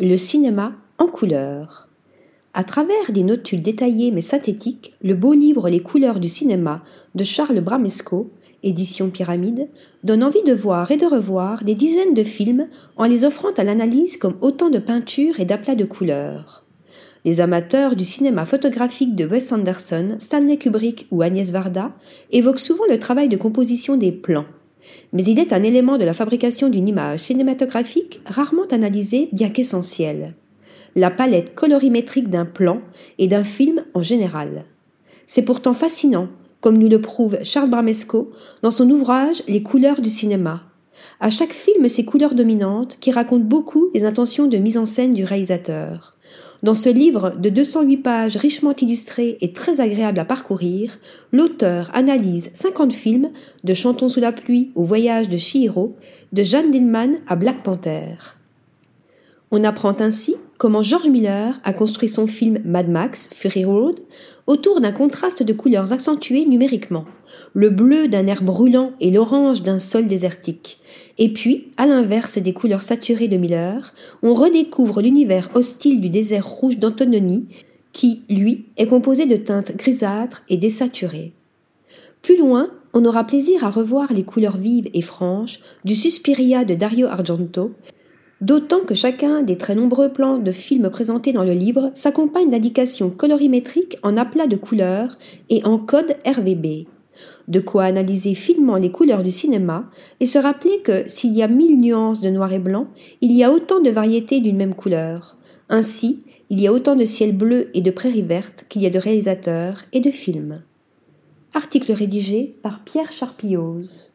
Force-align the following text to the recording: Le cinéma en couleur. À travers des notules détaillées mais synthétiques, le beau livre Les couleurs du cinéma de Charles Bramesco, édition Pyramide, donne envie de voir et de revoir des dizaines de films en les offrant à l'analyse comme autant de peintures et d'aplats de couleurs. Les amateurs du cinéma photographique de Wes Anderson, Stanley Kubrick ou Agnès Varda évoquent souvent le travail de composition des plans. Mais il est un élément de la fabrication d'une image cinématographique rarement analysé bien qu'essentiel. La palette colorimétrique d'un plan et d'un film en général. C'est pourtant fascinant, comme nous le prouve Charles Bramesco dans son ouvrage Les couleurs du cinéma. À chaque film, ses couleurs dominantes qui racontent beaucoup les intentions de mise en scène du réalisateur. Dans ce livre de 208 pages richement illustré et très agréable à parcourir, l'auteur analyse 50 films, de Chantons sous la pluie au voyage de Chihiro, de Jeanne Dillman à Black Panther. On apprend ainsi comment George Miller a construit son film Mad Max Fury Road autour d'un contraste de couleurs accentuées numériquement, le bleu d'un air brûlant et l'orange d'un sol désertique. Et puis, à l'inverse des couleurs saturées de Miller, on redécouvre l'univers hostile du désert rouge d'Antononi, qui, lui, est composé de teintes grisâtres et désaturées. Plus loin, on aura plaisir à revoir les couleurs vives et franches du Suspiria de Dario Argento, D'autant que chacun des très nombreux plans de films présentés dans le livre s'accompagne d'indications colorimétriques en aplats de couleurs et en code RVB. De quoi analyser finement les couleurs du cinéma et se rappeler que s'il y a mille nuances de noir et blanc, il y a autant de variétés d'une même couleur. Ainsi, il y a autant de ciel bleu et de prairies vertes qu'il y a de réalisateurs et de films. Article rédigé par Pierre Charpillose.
Le 0.00 0.16
cinéma 0.16 0.74
en 0.98 1.08
couleur. 1.08 1.88
À 2.54 2.62
travers 2.62 3.10
des 3.10 3.24
notules 3.24 3.62
détaillées 3.62 4.12
mais 4.12 4.20
synthétiques, 4.20 4.94
le 5.02 5.14
beau 5.14 5.32
livre 5.32 5.68
Les 5.68 5.80
couleurs 5.80 6.20
du 6.20 6.28
cinéma 6.28 6.84
de 7.16 7.24
Charles 7.24 7.60
Bramesco, 7.60 8.30
édition 8.62 9.10
Pyramide, 9.10 9.68
donne 10.04 10.22
envie 10.22 10.44
de 10.44 10.54
voir 10.54 10.92
et 10.92 10.98
de 10.98 11.04
revoir 11.04 11.64
des 11.64 11.74
dizaines 11.74 12.14
de 12.14 12.22
films 12.22 12.68
en 12.96 13.06
les 13.06 13.24
offrant 13.24 13.50
à 13.56 13.64
l'analyse 13.64 14.18
comme 14.18 14.36
autant 14.40 14.70
de 14.70 14.78
peintures 14.78 15.40
et 15.40 15.44
d'aplats 15.44 15.74
de 15.74 15.84
couleurs. 15.84 16.62
Les 17.24 17.40
amateurs 17.40 17.96
du 17.96 18.04
cinéma 18.04 18.44
photographique 18.44 19.16
de 19.16 19.26
Wes 19.26 19.50
Anderson, 19.50 20.14
Stanley 20.20 20.58
Kubrick 20.58 21.08
ou 21.10 21.22
Agnès 21.22 21.50
Varda 21.50 21.90
évoquent 22.30 22.60
souvent 22.60 22.86
le 22.88 23.00
travail 23.00 23.28
de 23.28 23.36
composition 23.36 23.96
des 23.96 24.12
plans. 24.12 24.46
Mais 25.12 25.24
il 25.24 25.38
est 25.38 25.52
un 25.52 25.62
élément 25.62 25.98
de 25.98 26.04
la 26.04 26.12
fabrication 26.12 26.68
d'une 26.68 26.88
image 26.88 27.20
cinématographique 27.20 28.20
rarement 28.26 28.66
analysé 28.70 29.28
bien 29.32 29.48
qu'essentiel. 29.48 30.34
La 30.96 31.10
palette 31.10 31.54
colorimétrique 31.54 32.30
d'un 32.30 32.44
plan 32.44 32.80
et 33.18 33.28
d'un 33.28 33.44
film 33.44 33.84
en 33.94 34.02
général. 34.02 34.64
C'est 35.26 35.42
pourtant 35.42 35.74
fascinant, 35.74 36.28
comme 36.60 36.78
nous 36.78 36.88
le 36.88 37.00
prouve 37.00 37.38
Charles 37.42 37.70
Bramesco 37.70 38.32
dans 38.62 38.70
son 38.70 38.90
ouvrage 38.90 39.42
Les 39.46 39.62
couleurs 39.62 40.00
du 40.00 40.10
cinéma. 40.10 40.64
À 41.20 41.30
chaque 41.30 41.52
film, 41.52 41.88
ses 41.88 42.04
couleurs 42.04 42.34
dominantes 42.34 42.98
qui 43.00 43.10
racontent 43.10 43.44
beaucoup 43.44 43.90
les 43.94 44.04
intentions 44.04 44.46
de 44.46 44.56
mise 44.56 44.78
en 44.78 44.84
scène 44.84 45.14
du 45.14 45.24
réalisateur. 45.24 46.17
Dans 46.64 46.74
ce 46.74 46.88
livre 46.88 47.30
de 47.38 47.50
208 47.50 47.98
pages 47.98 48.36
richement 48.36 48.74
illustré 48.74 49.38
et 49.40 49.52
très 49.52 49.80
agréable 49.80 50.18
à 50.18 50.24
parcourir, 50.24 50.98
l'auteur 51.30 51.88
analyse 51.94 52.50
50 52.52 52.92
films, 52.92 53.30
de 53.62 53.74
Chantons 53.74 54.08
sous 54.08 54.18
la 54.18 54.32
pluie 54.32 54.72
au 54.74 54.84
voyage 54.84 55.28
de 55.28 55.36
Chihiro, 55.36 55.94
de 56.32 56.42
Jeanne 56.42 56.72
Dillman 56.72 57.18
à 57.28 57.36
Black 57.36 57.62
Panther. 57.62 58.16
On 59.52 59.62
apprend 59.62 59.94
ainsi 60.00 60.34
comment 60.58 60.82
George 60.82 61.08
Miller 61.08 61.58
a 61.62 61.72
construit 61.72 62.08
son 62.08 62.26
film 62.26 62.58
Mad 62.64 62.90
Max 62.90 63.30
Fury 63.32 63.64
Road 63.64 64.00
autour 64.46 64.80
d'un 64.80 64.92
contraste 64.92 65.42
de 65.42 65.52
couleurs 65.52 65.92
accentuées 65.92 66.44
numériquement, 66.44 67.04
le 67.54 67.70
bleu 67.70 68.08
d'un 68.08 68.26
air 68.26 68.42
brûlant 68.42 68.92
et 69.00 69.10
l'orange 69.10 69.62
d'un 69.62 69.78
sol 69.78 70.06
désertique. 70.08 70.80
Et 71.16 71.32
puis, 71.32 71.68
à 71.76 71.86
l'inverse 71.86 72.38
des 72.38 72.52
couleurs 72.52 72.82
saturées 72.82 73.28
de 73.28 73.36
Miller, 73.36 73.94
on 74.22 74.34
redécouvre 74.34 75.00
l'univers 75.00 75.48
hostile 75.54 76.00
du 76.00 76.10
désert 76.10 76.46
rouge 76.46 76.78
d'Antononi, 76.78 77.46
qui, 77.92 78.22
lui, 78.28 78.66
est 78.76 78.86
composé 78.86 79.26
de 79.26 79.36
teintes 79.36 79.76
grisâtres 79.76 80.42
et 80.48 80.56
désaturées. 80.56 81.32
Plus 82.22 82.38
loin, 82.38 82.70
on 82.94 83.04
aura 83.04 83.24
plaisir 83.24 83.64
à 83.64 83.70
revoir 83.70 84.12
les 84.12 84.24
couleurs 84.24 84.56
vives 84.56 84.88
et 84.94 85.02
franches 85.02 85.60
du 85.84 85.94
Suspiria 85.94 86.64
de 86.64 86.74
Dario 86.74 87.06
Argento, 87.06 87.72
D'autant 88.40 88.80
que 88.80 88.94
chacun 88.94 89.42
des 89.42 89.58
très 89.58 89.74
nombreux 89.74 90.10
plans 90.10 90.38
de 90.38 90.52
films 90.52 90.90
présentés 90.90 91.32
dans 91.32 91.42
le 91.42 91.52
livre 91.52 91.90
s'accompagne 91.94 92.50
d'indications 92.50 93.10
colorimétriques 93.10 93.98
en 94.04 94.16
aplats 94.16 94.46
de 94.46 94.56
couleurs 94.56 95.18
et 95.50 95.64
en 95.64 95.78
code 95.78 96.16
RVB. 96.24 96.86
De 97.48 97.58
quoi 97.58 97.84
analyser 97.84 98.34
finement 98.34 98.76
les 98.76 98.92
couleurs 98.92 99.24
du 99.24 99.32
cinéma 99.32 99.90
et 100.20 100.26
se 100.26 100.38
rappeler 100.38 100.82
que 100.82 101.08
s'il 101.08 101.34
y 101.34 101.42
a 101.42 101.48
mille 101.48 101.78
nuances 101.78 102.20
de 102.20 102.30
noir 102.30 102.52
et 102.52 102.60
blanc, 102.60 102.86
il 103.20 103.32
y 103.32 103.42
a 103.42 103.50
autant 103.50 103.80
de 103.80 103.90
variétés 103.90 104.40
d'une 104.40 104.56
même 104.56 104.74
couleur. 104.74 105.36
Ainsi, 105.68 106.22
il 106.48 106.60
y 106.60 106.68
a 106.68 106.72
autant 106.72 106.94
de 106.94 107.04
ciel 107.04 107.36
bleu 107.36 107.70
et 107.74 107.80
de 107.80 107.90
prairies 107.90 108.22
vertes 108.22 108.66
qu'il 108.68 108.82
y 108.82 108.86
a 108.86 108.90
de 108.90 108.98
réalisateurs 108.98 109.82
et 109.92 110.00
de 110.00 110.10
films. 110.12 110.62
Article 111.54 111.92
rédigé 111.92 112.54
par 112.62 112.84
Pierre 112.84 113.10
Charpillose. 113.10 114.12